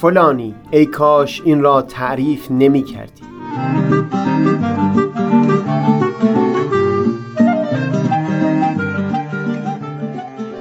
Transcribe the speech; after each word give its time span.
فلانی 0.00 0.54
ای 0.70 0.86
کاش 0.86 1.42
این 1.44 1.62
را 1.62 1.82
تعریف 1.82 2.50
نمی 2.50 2.82
کردی. 2.82 3.22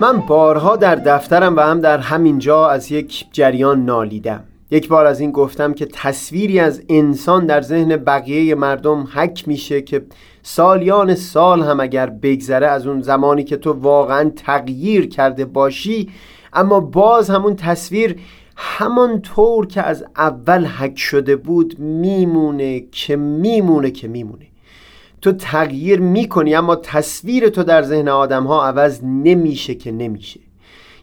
من 0.01 0.19
بارها 0.27 0.75
در 0.75 0.95
دفترم 0.95 1.55
و 1.55 1.59
هم 1.59 1.81
در 1.81 1.97
همین 1.97 2.39
جا 2.39 2.69
از 2.69 2.91
یک 2.91 3.25
جریان 3.31 3.85
نالیدم. 3.85 4.43
یک 4.71 4.87
بار 4.87 5.05
از 5.05 5.19
این 5.19 5.31
گفتم 5.31 5.73
که 5.73 5.85
تصویری 5.85 6.59
از 6.59 6.81
انسان 6.89 7.45
در 7.45 7.61
ذهن 7.61 7.95
بقیه 7.95 8.55
مردم 8.55 9.07
حک 9.13 9.47
میشه 9.47 9.81
که 9.81 10.05
سالیان 10.43 11.15
سال 11.15 11.61
هم 11.61 11.79
اگر 11.79 12.09
بگذره 12.09 12.67
از 12.67 12.87
اون 12.87 13.01
زمانی 13.01 13.43
که 13.43 13.57
تو 13.57 13.73
واقعا 13.73 14.31
تغییر 14.35 15.09
کرده 15.09 15.45
باشی 15.45 16.09
اما 16.53 16.79
باز 16.79 17.29
همون 17.29 17.55
تصویر 17.55 18.15
همان 18.61 19.21
طور 19.21 19.67
که 19.67 19.81
از 19.81 20.05
اول 20.17 20.65
حک 20.65 20.99
شده 20.99 21.35
بود 21.35 21.79
میمونه 21.79 22.83
که 22.91 23.15
میمونه 23.15 23.91
که 23.91 24.07
میمونه. 24.07 24.45
تو 25.21 25.31
تغییر 25.31 25.99
می‌کنی 25.99 26.55
اما 26.55 26.75
تصویر 26.75 27.49
تو 27.49 27.63
در 27.63 27.81
ذهن 27.83 28.07
آدم 28.07 28.43
ها 28.43 28.67
عوض 28.67 29.03
نمیشه 29.03 29.75
که 29.75 29.91
نمیشه. 29.91 30.39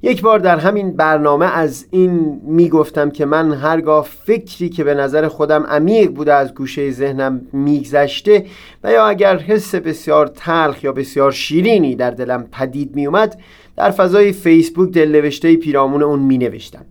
یک 0.02 0.22
بار 0.22 0.38
در 0.38 0.58
همین 0.58 0.96
برنامه 0.96 1.56
از 1.56 1.86
این 1.90 2.40
می‌گفتم 2.44 3.10
که 3.10 3.24
من 3.24 3.52
هرگاه 3.52 4.04
فکری 4.04 4.68
که 4.68 4.84
به 4.84 4.94
نظر 4.94 5.28
خودم 5.28 5.62
عمیق 5.62 6.10
بوده 6.10 6.34
از 6.34 6.54
گوشه 6.54 6.90
ذهنم 6.90 7.40
میگذشته 7.52 8.46
و 8.84 8.92
یا 8.92 9.06
اگر 9.06 9.38
حس 9.38 9.74
بسیار 9.74 10.26
تلخ 10.26 10.84
یا 10.84 10.92
بسیار 10.92 11.32
شیرینی 11.32 11.94
در 11.94 12.10
دلم 12.10 12.48
پدید 12.52 12.96
میومد 12.96 13.40
در 13.76 13.90
فضای 13.90 14.32
فیسبوک 14.32 14.92
دلنوشته 14.92 15.56
پیرامون 15.56 16.02
اون 16.02 16.18
مینوشتم. 16.18 16.84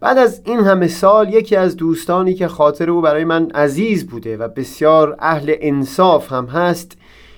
بعد 0.00 0.18
از 0.18 0.42
این 0.44 0.60
همه 0.60 0.88
سال 0.88 1.34
یکی 1.34 1.56
از 1.56 1.76
دوستانی 1.76 2.34
که 2.34 2.48
خاطر 2.48 2.90
او 2.90 3.00
برای 3.00 3.24
من 3.24 3.50
عزیز 3.50 4.06
بوده 4.06 4.36
و 4.36 4.48
بسیار 4.48 5.16
اهل 5.18 5.54
انصاف 5.60 6.32
هم 6.32 6.46
هست 6.46 6.96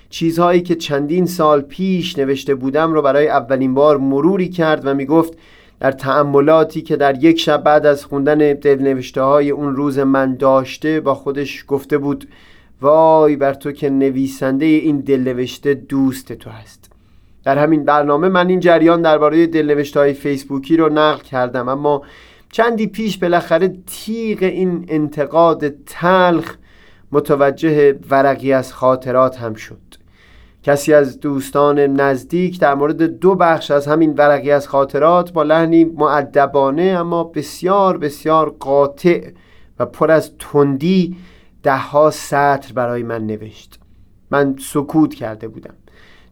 چیزهایی 0.09 0.61
که 0.61 0.75
چندین 0.75 1.25
سال 1.25 1.61
پیش 1.61 2.17
نوشته 2.17 2.55
بودم 2.55 2.93
رو 2.93 3.01
برای 3.01 3.27
اولین 3.27 3.73
بار 3.73 3.97
مروری 3.97 4.49
کرد 4.49 4.81
و 4.85 4.93
می 4.93 5.05
گفت 5.05 5.33
در 5.79 5.91
تأملاتی 5.91 6.81
که 6.81 6.95
در 6.95 7.23
یک 7.23 7.39
شب 7.39 7.63
بعد 7.63 7.85
از 7.85 8.05
خوندن 8.05 8.37
دلنوشته 8.37 9.21
های 9.21 9.49
اون 9.49 9.75
روز 9.75 9.99
من 9.99 10.35
داشته 10.35 10.99
با 10.99 11.15
خودش 11.15 11.65
گفته 11.67 11.97
بود 11.97 12.27
وای 12.81 13.35
بر 13.35 13.53
تو 13.53 13.71
که 13.71 13.89
نویسنده 13.89 14.65
این 14.65 14.99
دلنوشته 14.99 15.73
دوست 15.73 16.33
تو 16.33 16.49
هست. 16.49 16.91
در 17.43 17.57
همین 17.57 17.85
برنامه 17.85 18.29
من 18.29 18.49
این 18.49 18.59
جریان 18.59 19.01
درباره 19.01 19.47
دلنوشته 19.47 19.99
های 19.99 20.13
فیسبوکی 20.13 20.77
رو 20.77 20.89
نقل 20.89 21.23
کردم 21.23 21.69
اما 21.69 22.01
چندی 22.53 22.87
پیش 22.87 23.17
بالاخره 23.17 23.75
تیغ 23.87 24.43
این 24.43 24.85
انتقاد 24.87 25.69
تلخ 25.69 26.55
متوجه 27.11 27.99
ورقی 28.09 28.53
از 28.53 28.73
خاطرات 28.73 29.37
هم 29.37 29.53
شد. 29.53 29.77
کسی 30.63 30.93
از 30.93 31.19
دوستان 31.19 31.79
نزدیک 31.79 32.59
در 32.59 32.75
مورد 32.75 33.03
دو 33.03 33.35
بخش 33.35 33.71
از 33.71 33.87
همین 33.87 34.13
ورقی 34.13 34.51
از 34.51 34.67
خاطرات 34.67 35.33
با 35.33 35.43
لحنی 35.43 35.83
معدبانه 35.83 36.83
اما 36.83 37.23
بسیار 37.23 37.97
بسیار 37.97 38.49
قاطع 38.59 39.29
و 39.79 39.85
پر 39.85 40.11
از 40.11 40.31
تندی 40.39 41.15
دهها 41.63 42.09
سطر 42.11 42.73
برای 42.75 43.03
من 43.03 43.27
نوشت. 43.27 43.79
من 44.31 44.55
سکوت 44.59 45.13
کرده 45.13 45.47
بودم. 45.47 45.73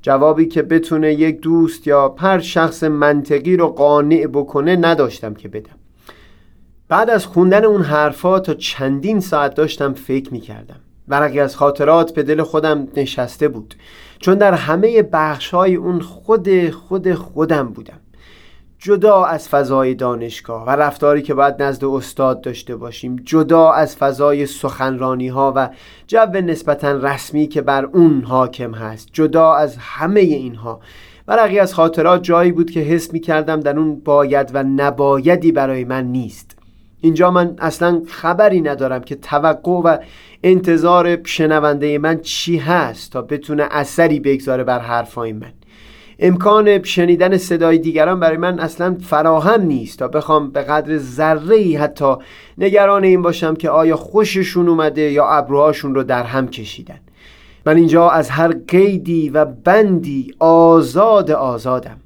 جوابی 0.01 0.45
که 0.45 0.61
بتونه 0.61 1.13
یک 1.13 1.39
دوست 1.39 1.87
یا 1.87 2.15
هر 2.17 2.39
شخص 2.39 2.83
منطقی 2.83 3.57
رو 3.57 3.67
قانع 3.67 4.27
بکنه 4.27 4.75
نداشتم 4.75 5.33
که 5.33 5.47
بدم. 5.47 5.80
بعد 6.91 7.09
از 7.09 7.25
خوندن 7.25 7.65
اون 7.65 7.81
حرفا 7.81 8.39
تا 8.39 8.53
چندین 8.53 9.19
ساعت 9.19 9.55
داشتم 9.55 9.93
فکر 9.93 10.33
می‌کردم. 10.33 10.75
ورقی 11.07 11.39
از 11.39 11.55
خاطرات 11.55 12.13
به 12.13 12.23
دل 12.23 12.43
خودم 12.43 12.87
نشسته 12.97 13.47
بود. 13.47 13.75
چون 14.19 14.35
در 14.35 14.53
همه 14.53 15.01
بخش 15.01 15.49
های 15.49 15.75
اون 15.75 15.99
خود 15.99 16.69
خود 16.69 17.13
خودم 17.13 17.67
بودم. 17.69 17.99
جدا 18.79 19.25
از 19.25 19.49
فضای 19.49 19.95
دانشگاه 19.95 20.65
و 20.67 20.69
رفتاری 20.69 21.21
که 21.21 21.33
باید 21.33 21.63
نزد 21.63 21.85
استاد 21.85 22.41
داشته 22.41 22.75
باشیم 22.75 23.15
جدا 23.15 23.71
از 23.71 23.95
فضای 23.95 24.45
سخنرانی 24.45 25.27
ها 25.27 25.53
و 25.55 25.69
جو 26.07 26.25
نسبتا 26.33 26.91
رسمی 26.91 27.47
که 27.47 27.61
بر 27.61 27.85
اون 27.85 28.21
حاکم 28.21 28.73
هست 28.73 29.09
جدا 29.13 29.53
از 29.53 29.77
همه 29.79 30.19
اینها. 30.19 30.79
ورقی 31.27 31.59
از 31.59 31.73
خاطرات 31.73 32.23
جایی 32.23 32.51
بود 32.51 32.71
که 32.71 32.79
حس 32.79 33.13
می 33.13 33.19
کردم 33.19 33.59
در 33.59 33.79
اون 33.79 33.99
باید 33.99 34.51
و 34.53 34.63
نبایدی 34.63 35.51
برای 35.51 35.83
من 35.83 36.03
نیست. 36.03 36.60
اینجا 37.01 37.31
من 37.31 37.55
اصلا 37.59 38.01
خبری 38.07 38.61
ندارم 38.61 39.01
که 39.01 39.15
توقع 39.15 39.71
و 39.71 39.97
انتظار 40.43 41.23
شنونده 41.23 41.97
من 41.97 42.19
چی 42.19 42.57
هست 42.57 43.11
تا 43.11 43.21
بتونه 43.21 43.67
اثری 43.71 44.19
بگذاره 44.19 44.63
بر 44.63 44.79
حرفای 44.79 45.33
من. 45.33 45.53
امکان 46.19 46.83
شنیدن 46.83 47.37
صدای 47.37 47.77
دیگران 47.77 48.19
برای 48.19 48.37
من 48.37 48.59
اصلا 48.59 48.97
فراهم 49.01 49.61
نیست 49.61 49.99
تا 49.99 50.07
بخوام 50.07 50.51
به 50.51 50.61
قدر 50.61 50.97
ذره 50.97 51.55
ای 51.55 51.75
حتی 51.75 52.15
نگران 52.57 53.03
این 53.03 53.21
باشم 53.21 53.55
که 53.55 53.69
آیا 53.69 53.95
خوششون 53.95 54.69
اومده 54.69 55.01
یا 55.01 55.27
ابروهاشون 55.27 55.95
رو 55.95 56.03
در 56.03 56.23
هم 56.23 56.47
کشیدن. 56.47 56.99
من 57.65 57.77
اینجا 57.77 58.09
از 58.09 58.29
هر 58.29 58.53
قیدی 58.67 59.29
و 59.29 59.45
بندی 59.45 60.33
آزاد 60.39 61.31
آزادم. 61.31 61.97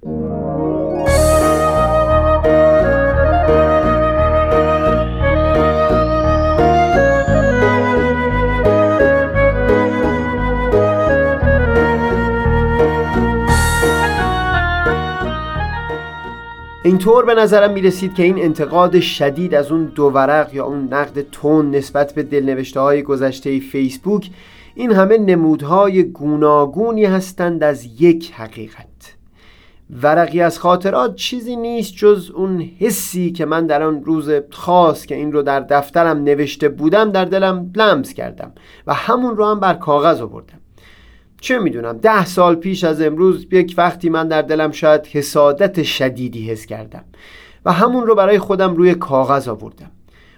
اینطور 16.96 17.26
به 17.26 17.34
نظرم 17.34 17.72
می 17.74 17.82
رسید 17.82 18.16
که 18.16 18.24
این 18.24 18.40
انتقاد 18.40 19.00
شدید 19.00 19.56
از 19.56 19.72
اون 19.72 19.86
دو 19.86 20.04
ورق 20.04 20.54
یا 20.54 20.66
اون 20.66 20.94
نقد 20.94 21.22
تون 21.22 21.72
نسبت 21.76 22.14
به 22.14 22.24
دلنوشته 22.24 22.80
های 22.80 23.04
گذشته 23.04 23.60
فیسبوک 23.60 24.30
این 24.76 24.92
همه 24.92 25.18
نمودهای 25.18 26.04
گوناگونی 26.04 27.06
هستند 27.06 27.64
از 27.64 28.02
یک 28.02 28.32
حقیقت. 28.32 29.16
ورقی 30.02 30.42
از 30.42 30.60
خاطرات 30.60 31.16
چیزی 31.16 31.56
نیست 31.56 31.94
جز 31.96 32.32
اون 32.36 32.62
حسی 32.80 33.32
که 33.32 33.46
من 33.46 33.68
در 33.68 33.84
آن 33.84 34.04
روز 34.04 34.30
خاص 34.52 35.06
که 35.06 35.16
این 35.16 35.32
رو 35.32 35.42
در 35.42 35.60
دفترم 35.60 36.18
نوشته 36.18 36.70
بودم 36.70 37.12
در 37.12 37.26
دلم 37.26 37.72
لمس 37.76 38.14
کردم 38.14 38.52
و 38.88 38.94
همون 38.94 39.38
رو 39.38 39.46
هم 39.46 39.60
بر 39.60 39.74
کاغذ 39.74 40.22
آوردم. 40.22 40.60
چه 41.46 41.60
می‌دونم 41.60 41.98
ده 41.98 42.26
سال 42.26 42.56
پیش 42.56 42.84
از 42.84 43.02
امروز 43.02 43.48
یک 43.52 43.74
وقتی 43.78 44.10
من 44.10 44.28
در 44.28 44.42
دلم 44.42 44.72
شاید 44.72 45.08
حسادت 45.08 45.84
شدیدی 45.84 46.50
حس 46.50 46.66
کردم 46.66 47.04
و 47.66 47.72
همون 47.72 48.08
رو 48.08 48.16
برای 48.16 48.40
خودم 48.40 48.76
روی 48.76 48.96
کاغذ 48.96 49.48
آوردم. 49.48 49.92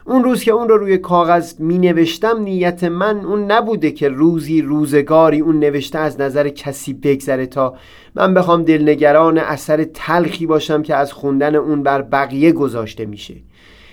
اون 0.05 0.23
روز 0.23 0.43
که 0.43 0.51
اون 0.51 0.69
رو 0.69 0.77
روی 0.77 0.97
کاغذ 0.97 1.59
می 1.59 1.77
نوشتم 1.77 2.41
نیت 2.41 2.83
من 2.83 3.19
اون 3.19 3.51
نبوده 3.51 3.91
که 3.91 4.09
روزی 4.09 4.61
روزگاری 4.61 5.39
اون 5.39 5.59
نوشته 5.59 5.99
از 5.99 6.21
نظر 6.21 6.49
کسی 6.49 6.93
بگذره 6.93 7.45
تا 7.45 7.75
من 8.15 8.33
بخوام 8.33 8.63
دلنگران 8.63 9.37
اثر 9.37 9.83
تلخی 9.83 10.45
باشم 10.45 10.81
که 10.81 10.95
از 10.95 11.13
خوندن 11.13 11.55
اون 11.55 11.83
بر 11.83 12.01
بقیه 12.01 12.51
گذاشته 12.51 13.05
میشه. 13.05 13.35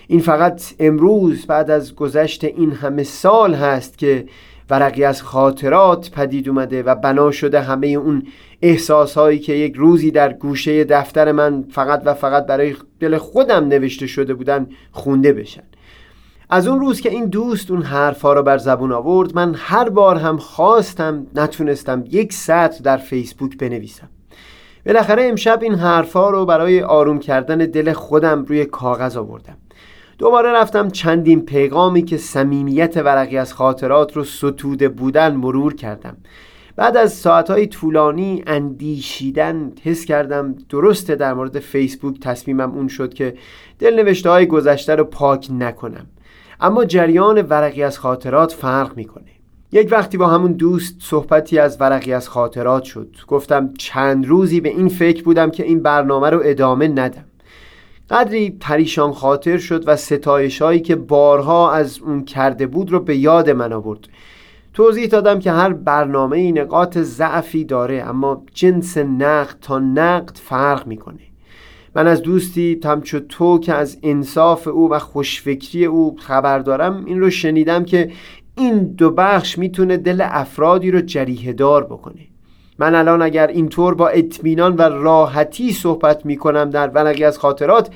این 0.07 0.21
فقط 0.21 0.63
امروز 0.79 1.47
بعد 1.47 1.71
از 1.71 1.95
گذشت 1.95 2.45
این 2.45 2.71
همه 2.71 3.03
سال 3.03 3.55
هست 3.55 3.99
که 3.99 4.27
ورقی 4.71 5.05
از 5.05 5.23
خاطرات 5.23 6.11
پدید 6.11 6.49
اومده 6.49 6.83
و 6.83 6.95
بنا 6.95 7.31
شده 7.31 7.61
همه 7.61 7.87
اون 7.87 8.23
احساسهایی 8.63 9.39
که 9.39 9.53
یک 9.53 9.75
روزی 9.77 10.11
در 10.11 10.33
گوشه 10.33 10.85
دفتر 10.85 11.33
من 11.33 11.65
فقط 11.71 12.03
و 12.05 12.15
فقط 12.15 12.47
برای 12.47 12.75
دل 13.01 13.19
خودم 13.19 13.69
نوشته 13.69 14.07
شده 14.07 14.35
بودن 14.35 14.67
خونده 14.93 15.33
بشن. 15.33 15.63
از 16.51 16.67
اون 16.69 16.81
روز 16.81 17.01
که 17.01 17.11
این 17.11 17.27
دوست 17.27 17.71
اون 17.71 17.83
حرفا 17.83 18.33
رو 18.33 18.43
بر 18.43 18.59
زبون 18.59 18.93
آورد 18.93 19.35
من 19.35 19.55
هر 19.59 19.89
بار 19.89 20.17
هم 20.17 20.37
خواستم 20.37 21.27
نتونستم 21.35 22.05
یک 22.11 22.33
سطر 22.33 22.81
در 22.85 22.97
فیسبوک 22.97 23.59
بنویسم. 23.59 24.09
بالاخره 24.87 25.25
امشب 25.25 25.59
این 25.63 25.75
حرفا 25.75 26.31
رو 26.31 26.47
برای 26.47 26.83
آروم 26.83 27.19
کردن 27.19 27.59
دل 27.59 27.93
خودم 27.93 28.45
روی 28.45 28.65
کاغذ 28.65 29.17
آوردم. 29.17 29.57
دوباره 30.19 30.53
رفتم 30.53 30.91
چندین 30.91 31.45
پیغامی 31.45 32.03
که 32.03 32.17
صمیمیت 32.17 32.97
ورقی 32.97 33.37
از 33.37 33.55
خاطرات 33.55 34.17
رو 34.17 34.25
ستوده 34.25 34.89
بودن 34.89 35.35
مرور 35.37 35.75
کردم. 35.75 36.17
بعد 36.77 36.97
از 36.97 37.13
ساعتهای 37.13 37.67
طولانی 37.67 38.43
اندیشیدن 38.47 39.73
حس 39.83 40.05
کردم 40.05 40.55
درسته 40.69 41.15
در 41.15 41.35
مورد 41.35 41.59
فیسبوک 41.59 42.21
تصمیمم 42.21 42.73
اون 42.73 42.89
شد 42.89 43.15
که 43.15 43.35
دل 43.79 43.95
نوشته 43.95 44.31
های 44.31 44.47
گذشته 44.47 44.95
رو 44.95 45.05
پاک 45.05 45.49
نکنم. 45.59 46.07
اما 46.61 46.85
جریان 46.85 47.43
ورقی 47.43 47.83
از 47.83 47.99
خاطرات 47.99 48.53
فرق 48.53 48.97
می‌کنه. 48.97 49.31
یک 49.73 49.89
وقتی 49.91 50.17
با 50.17 50.27
همون 50.27 50.53
دوست 50.53 50.97
صحبتی 51.01 51.59
از 51.59 51.81
ورقی 51.81 52.13
از 52.13 52.29
خاطرات 52.29 52.83
شد. 52.83 53.17
گفتم 53.29 53.73
چند 53.79 54.27
روزی 54.27 54.61
به 54.61 54.69
این 54.69 54.89
فکر 54.89 55.23
بودم 55.23 55.51
که 55.51 55.65
این 55.65 55.83
برنامه 55.83 56.31
رو 56.31 56.41
ادامه 56.45 56.89
ندم. 56.89 57.25
قدری 58.11 58.51
پریشان 58.51 59.13
خاطر 59.13 59.59
شد 59.59 59.89
و 59.89 59.97
ستایش 59.97 60.63
هایی 60.63 60.81
که 60.81 60.97
بارها 60.97 61.73
از 61.73 61.99
اون 61.99 62.25
کرده 62.25 62.67
بود 62.67 62.93
رو 62.93 63.01
به 63.01 63.17
یاد 63.17 63.51
من 63.51 63.73
آورد. 63.73 64.09
توضیح 64.75 65.07
دادم 65.07 65.39
که 65.39 65.53
هر 65.53 65.73
برنامه 65.73 66.53
نقاط 66.53 66.99
ضعفی 66.99 67.65
داره 67.65 68.03
اما 68.03 68.45
جنس 68.55 68.99
نقد 68.99 69.57
تا 69.61 69.79
نقد 69.79 70.37
فرق 70.37 70.87
می‌کنه. 70.87 71.21
من 71.95 72.07
از 72.07 72.23
دوستی 72.23 72.81
همچو 72.85 73.21
تو 73.21 73.59
که 73.59 73.75
از 73.75 73.99
انصاف 74.03 74.69
او 74.69 74.91
و 74.91 74.99
خوشفکری 74.99 75.85
او 75.85 76.17
خبر 76.19 76.59
دارم 76.59 77.05
این 77.05 77.21
رو 77.21 77.31
شنیدم 77.31 77.85
که 77.85 78.11
این 78.57 78.85
دو 78.85 79.11
بخش 79.11 79.59
می‌تونه 79.59 79.97
دل 79.97 80.21
افرادی 80.25 80.91
رو 80.91 81.01
جریه 81.01 81.53
دار 81.53 81.85
بکنه. 81.85 82.34
من 82.79 82.95
الان 82.95 83.23
اگر 83.23 83.47
اینطور 83.47 83.95
با 83.95 84.09
اطمینان 84.09 84.77
و 84.77 84.83
راحتی 84.83 85.73
صحبت 85.73 86.27
می‌کنم 86.27 86.71
در 86.71 86.89
ورقی 86.89 87.25
از 87.25 87.39
خاطرات 87.39 87.89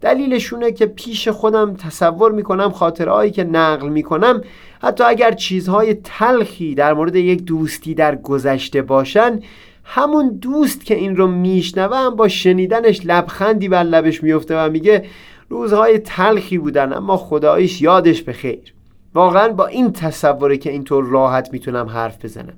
دلیلشونه 0.00 0.72
که 0.72 0.86
پیش 0.86 1.28
خودم 1.28 1.74
تصور 1.74 2.32
می‌کنم 2.32 2.70
خاطرهایی 2.70 3.30
که 3.30 3.44
نقل 3.44 3.88
می‌کنم 3.88 4.40
حتی 4.82 5.04
اگر 5.04 5.32
چیزهای 5.32 5.94
تلخی 5.94 6.74
در 6.74 6.94
مورد 6.94 7.16
یک 7.16 7.42
دوستی 7.42 7.94
در 7.94 8.16
گذشته 8.16 8.82
باشن 8.82 9.40
همون 9.84 10.38
دوست 10.42 10.84
که 10.84 10.94
این 10.94 11.16
رو 11.16 11.26
میشنوم 11.26 12.16
با 12.16 12.28
شنیدنش 12.28 13.00
لبخندی 13.04 13.68
بر 13.68 13.82
لبش 13.82 14.22
میفته 14.22 14.58
و 14.58 14.70
میگه 14.70 15.04
روزهای 15.48 15.98
تلخی 15.98 16.58
بودن 16.58 16.92
اما 16.92 17.16
خدایش 17.16 17.82
یادش 17.82 18.22
به 18.22 18.32
خیر 18.32 18.75
واقعا 19.16 19.48
با 19.48 19.66
این 19.66 19.92
تصوره 19.92 20.56
که 20.56 20.70
اینطور 20.70 21.04
راحت 21.04 21.52
می‌تونم 21.52 21.86
حرف 21.86 22.24
بزنم 22.24 22.56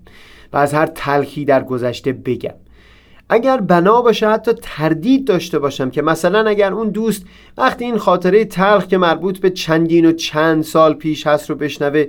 و 0.52 0.56
از 0.56 0.74
هر 0.74 0.86
تلخی 0.86 1.44
در 1.44 1.62
گذشته 1.64 2.12
بگم. 2.12 2.54
اگر 3.30 3.60
بنا 3.60 4.02
باشه 4.02 4.28
حتی 4.28 4.52
تردید 4.62 5.24
داشته 5.26 5.58
باشم 5.58 5.90
که 5.90 6.02
مثلا 6.02 6.48
اگر 6.48 6.72
اون 6.72 6.88
دوست 6.88 7.24
وقتی 7.58 7.84
این 7.84 7.98
خاطره 7.98 8.44
تلخ 8.44 8.86
که 8.86 8.98
مربوط 8.98 9.38
به 9.38 9.50
چندین 9.50 10.06
و 10.06 10.12
چند 10.12 10.62
سال 10.62 10.94
پیش 10.94 11.26
هست 11.26 11.50
رو 11.50 11.56
بشنوه 11.56 12.06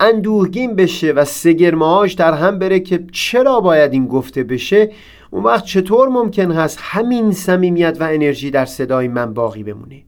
اندوهگین 0.00 0.76
بشه 0.76 1.12
و 1.12 1.24
سگرماهاش 1.24 2.12
در 2.12 2.32
هم 2.32 2.58
بره 2.58 2.80
که 2.80 3.04
چرا 3.12 3.60
باید 3.60 3.92
این 3.92 4.06
گفته 4.06 4.44
بشه 4.44 4.90
اون 5.30 5.44
وقت 5.44 5.64
چطور 5.64 6.08
ممکن 6.08 6.52
هست 6.52 6.78
همین 6.82 7.32
صمیمیت 7.32 7.96
و 8.00 8.04
انرژی 8.04 8.50
در 8.50 8.64
صدای 8.64 9.08
من 9.08 9.34
باقی 9.34 9.62
بمونه؟ 9.62 10.02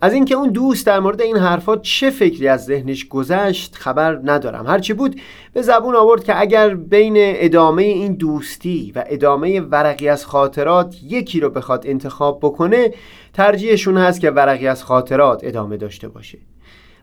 از 0.00 0.12
اینکه 0.12 0.34
اون 0.34 0.48
دوست 0.48 0.86
در 0.86 1.00
مورد 1.00 1.22
این 1.22 1.36
حرفا 1.36 1.76
چه 1.76 2.10
فکری 2.10 2.48
از 2.48 2.64
ذهنش 2.64 3.08
گذشت 3.08 3.74
خبر 3.74 4.20
ندارم. 4.24 4.66
هرچی 4.66 4.92
بود 4.92 5.20
به 5.52 5.62
زبون 5.62 5.94
آورد 5.96 6.24
که 6.24 6.40
اگر 6.40 6.74
بین 6.74 7.14
ادامه 7.16 7.82
این 7.82 8.14
دوستی 8.14 8.92
و 8.96 9.04
ادامه 9.06 9.60
ورقی 9.60 10.08
از 10.08 10.26
خاطرات 10.26 10.96
یکی 11.02 11.40
رو 11.40 11.50
بخواد 11.50 11.86
انتخاب 11.86 12.38
بکنه 12.42 12.94
ترجیحشون 13.32 13.96
هست 13.96 14.20
که 14.20 14.30
ورقی 14.30 14.66
از 14.66 14.84
خاطرات 14.84 15.40
ادامه 15.42 15.76
داشته 15.76 16.08
باشه. 16.08 16.38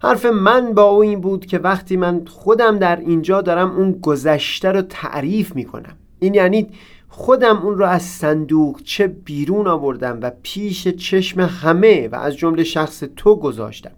حرف 0.04 0.26
من 0.26 0.74
با 0.74 0.84
او 0.84 1.02
این 1.02 1.22
بود 1.22 1.46
که 1.46 1.60
وقتی 1.60 1.98
من 1.98 2.26
خودم 2.26 2.80
در 2.80 2.96
اینجا 2.96 3.42
دارم 3.42 3.72
اون 3.72 3.92
گذشته 3.92 4.72
رو 4.72 4.82
تعریف 4.82 5.56
می‌کنم. 5.56 5.98
این 6.22 6.34
یعنی 6.34 6.68
خودم 7.10 7.58
اون 7.58 7.78
رو 7.78 7.86
از 7.86 8.02
صندوق 8.02 8.82
چه 8.84 9.08
بیرون 9.08 9.68
آوردم 9.68 10.20
و 10.22 10.32
پیش 10.44 10.88
چشم 10.88 11.42
همه 11.42 12.08
و 12.08 12.16
از 12.16 12.38
جمله 12.38 12.64
شخص 12.64 13.04
تو 13.16 13.36
گذاشتم. 13.36 13.92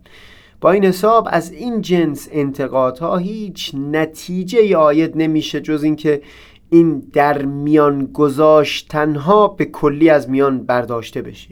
با 0.61 0.71
این 0.71 0.85
حساب 0.85 1.27
از 1.31 1.51
این 1.51 1.81
جنس 1.81 2.29
انتقادها 2.31 3.17
هیچ 3.17 3.71
نتیجه 3.75 4.77
آید 4.77 5.11
نمیشه 5.15 5.61
جز 5.61 5.83
اینکه 5.83 6.21
این 6.69 6.99
در 7.13 7.45
میان 7.45 8.05
گذاشتنها 8.05 9.47
به 9.47 9.65
کلی 9.65 10.09
از 10.09 10.29
میان 10.29 10.63
برداشته 10.63 11.21
بشه 11.21 11.49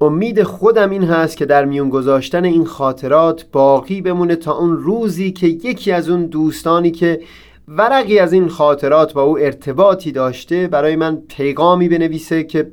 امید 0.00 0.42
خودم 0.42 0.90
این 0.90 1.04
هست 1.04 1.36
که 1.36 1.46
در 1.46 1.64
میون 1.64 1.88
گذاشتن 1.88 2.44
این 2.44 2.64
خاطرات 2.64 3.46
باقی 3.52 4.00
بمونه 4.00 4.36
تا 4.36 4.58
اون 4.58 4.76
روزی 4.76 5.32
که 5.32 5.46
یکی 5.46 5.92
از 5.92 6.08
اون 6.08 6.26
دوستانی 6.26 6.90
که 6.90 7.20
ورقی 7.68 8.18
از 8.18 8.32
این 8.32 8.48
خاطرات 8.48 9.12
با 9.12 9.22
او 9.22 9.38
ارتباطی 9.38 10.12
داشته 10.12 10.66
برای 10.66 10.96
من 10.96 11.16
پیغامی 11.16 11.88
بنویسه 11.88 12.44
که 12.44 12.70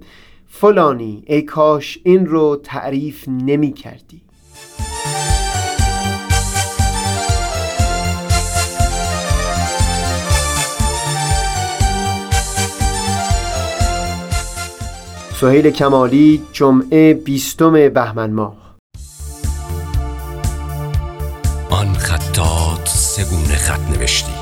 فلانی 0.48 1.24
ای 1.28 1.42
کاش 1.42 2.00
این 2.04 2.26
رو 2.26 2.62
تعریف 2.64 3.28
نمی 3.28 3.74
کردی. 3.74 4.22
سهیل 15.42 15.70
کمالی 15.70 16.42
جمعه 16.52 17.14
بیستم 17.14 17.90
بهمن 17.90 18.32
ماه. 18.32 18.76
آن 21.70 21.94
خطات 21.94 22.88
سگونه 22.88 23.56
خط 23.56 23.98
نوشتی. 23.98 24.41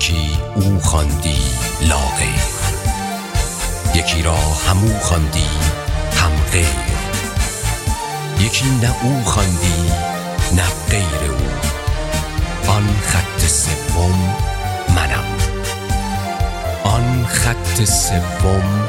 یکی 0.00 0.38
او 0.54 0.80
خواندی 0.80 1.42
لاغیر 1.80 2.40
یکی 3.94 4.22
را 4.22 4.36
همو 4.36 4.98
خواندی 4.98 5.46
هم 6.16 6.30
غیر. 6.52 6.66
یکی 8.40 8.64
نه 8.82 8.94
او 9.02 9.24
خواندی 9.24 9.92
نه 10.56 10.62
غیر 10.90 11.30
او 11.30 12.70
آن 12.72 12.86
خط 13.02 13.46
سوم 13.46 14.34
منم. 14.96 15.24
آن 16.84 17.26
خط 17.26 17.84
سوم 17.84 18.86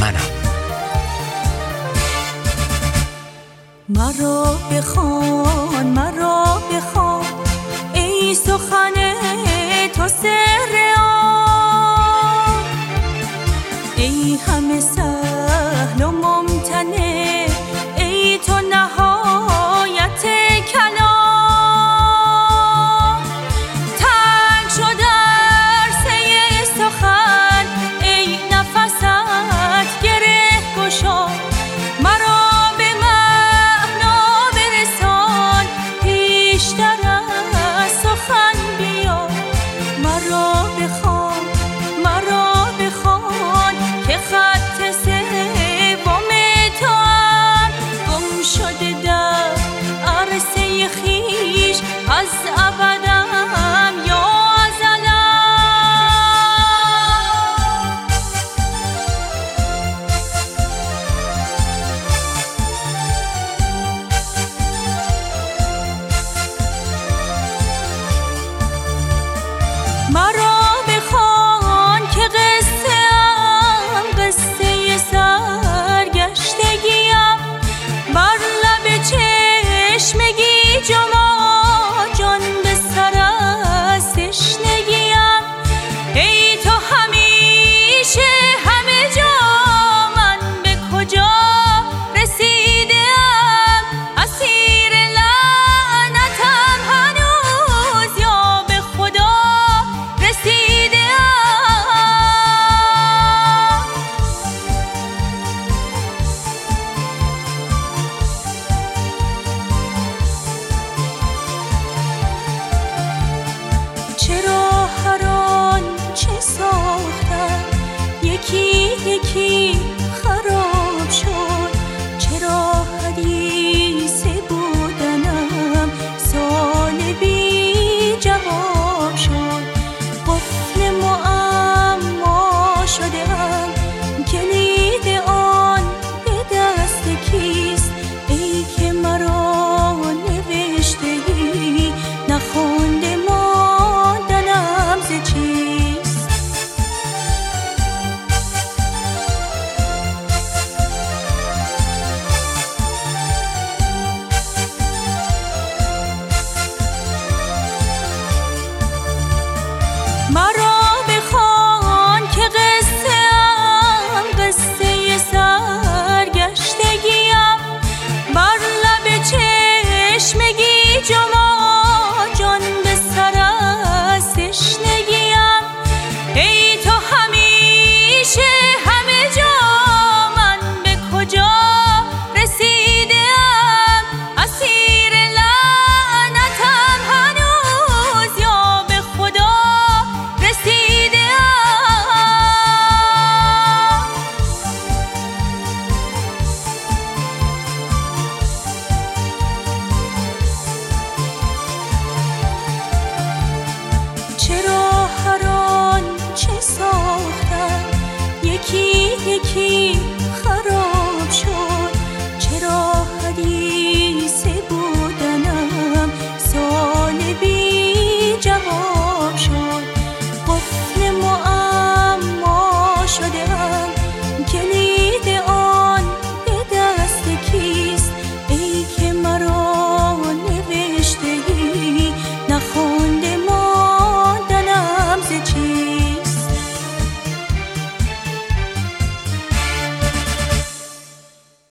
منم. 0.00 0.30
مرا 3.88 4.56
بخوان 4.70 5.86
مرا 5.86 6.62
بخوان 6.72 7.24
سر 10.08 10.94
آن 10.98 12.64
ای 13.96 14.38
همه 14.46 14.80
سر 14.80 15.13